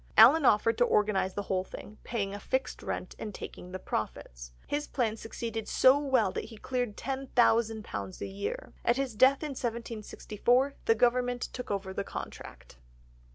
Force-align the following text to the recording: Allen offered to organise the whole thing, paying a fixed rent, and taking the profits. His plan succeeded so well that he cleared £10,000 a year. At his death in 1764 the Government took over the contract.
Allen 0.17 0.45
offered 0.45 0.79
to 0.79 0.83
organise 0.83 1.33
the 1.33 1.43
whole 1.43 1.63
thing, 1.63 1.99
paying 2.03 2.33
a 2.33 2.39
fixed 2.39 2.81
rent, 2.81 3.13
and 3.19 3.35
taking 3.35 3.71
the 3.71 3.77
profits. 3.77 4.51
His 4.65 4.87
plan 4.87 5.15
succeeded 5.15 5.67
so 5.67 5.99
well 5.99 6.31
that 6.31 6.45
he 6.45 6.57
cleared 6.57 6.97
£10,000 6.97 8.21
a 8.21 8.25
year. 8.25 8.73
At 8.83 8.97
his 8.97 9.13
death 9.13 9.43
in 9.43 9.51
1764 9.51 10.73
the 10.85 10.95
Government 10.95 11.43
took 11.43 11.69
over 11.69 11.93
the 11.93 12.03
contract. 12.03 12.77